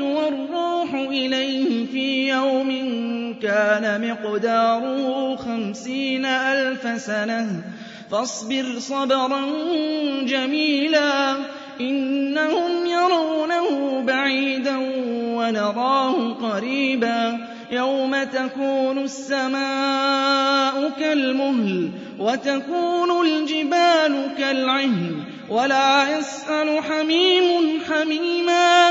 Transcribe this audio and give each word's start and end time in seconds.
والروح 0.00 0.94
إليه 0.94 1.86
في 1.86 2.28
يوم 2.28 2.70
كان 3.42 4.10
مقداره 4.10 5.36
خمسين 5.36 6.24
ألف 6.24 7.02
سنة. 7.02 7.62
فاصبر 8.10 8.78
صبرا 8.78 9.40
جميلا 10.22 11.36
إنهم 11.80 12.86
يرونه 12.86 14.00
بعيدا 14.00 14.76
ونراه 15.36 16.32
قريبا. 16.32 17.38
يوم 17.70 18.22
تكون 18.22 18.98
السماء 18.98 20.90
كالمهل 21.00 21.90
وتكون 22.18 23.26
الجبال 23.26 24.30
كالعهن 24.38 25.24
ولا 25.50 26.18
يسأل 26.18 26.82
حميم 26.82 27.80
حميما. 27.90 28.90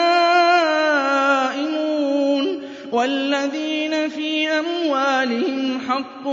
والذين 3.01 4.09
في 4.09 4.49
أموالهم 4.49 5.79
حق 5.89 6.27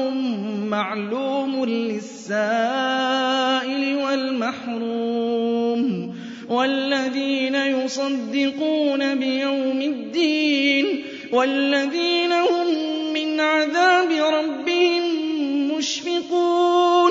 معلوم 0.68 1.64
للسائل 1.64 2.64
والمحروم 4.04 5.82
والذين 6.48 7.54
يصدقون 7.54 9.14
بيوم 9.14 9.82
الدين 9.82 11.04
والذين 11.32 12.32
هم 12.32 12.66
من 13.14 13.40
عذاب 13.40 14.10
ربهم 14.10 15.02
مشفقون 15.76 17.10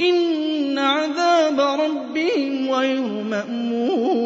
إن 0.00 0.78
عذاب 0.78 1.60
ربهم 1.60 2.70
غير 2.70 3.02
مأمون 3.02 4.25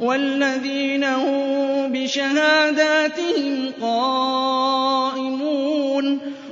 والذين 0.00 1.04
هم 1.04 1.92
بشهاداتهم 1.92 3.72
قائمون 3.82 5.28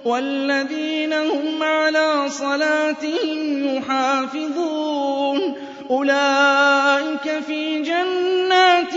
والذين 0.05 1.13
هم 1.13 1.63
على 1.63 2.25
صلاتهم 2.29 3.77
يحافظون 3.77 5.55
أولئك 5.91 7.43
في 7.47 7.83
جنات 7.83 8.95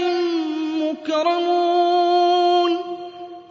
مكرمون 0.82 2.78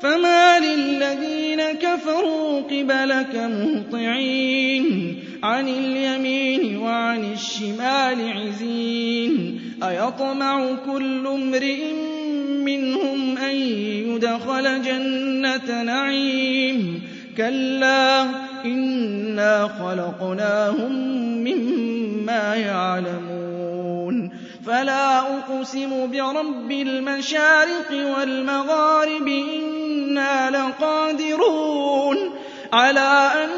فما 0.00 0.58
للذين 0.58 1.62
كفروا 1.62 2.60
قبلك 2.60 3.34
مهطعين 3.34 4.67
عن 5.42 5.68
اليمين 5.68 6.76
وعن 6.76 7.32
الشمال 7.32 8.32
عزين 8.38 9.60
أيطمع 9.82 10.74
كل 10.86 11.26
امرئ 11.26 11.92
منهم 12.64 13.38
أن 13.38 13.56
يدخل 14.10 14.82
جنة 14.82 15.82
نعيم. 15.82 17.02
كلا 17.36 18.22
إنا 18.64 19.68
خلقناهم 19.80 20.92
مما 21.44 22.54
يعلمون. 22.54 24.30
فلا 24.66 25.18
أقسم 25.18 26.10
برب 26.10 26.70
المشارق 26.70 28.18
والمغارب 28.18 29.28
إنا 29.28 30.50
لقادرون 30.50 32.16
على 32.72 33.30
أن 33.44 33.57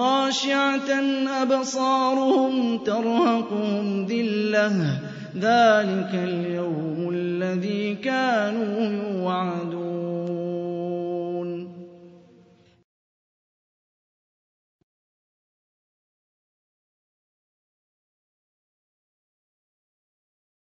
خاشعة 0.00 0.90
أبصارهم 1.42 2.78
ترهقهم 2.78 4.06
ذلة 4.06 4.98
ذلك 5.36 6.10
اليوم 6.14 7.10
الذي 7.12 7.94
كانوا 7.94 8.80
يوعدون 8.80 9.89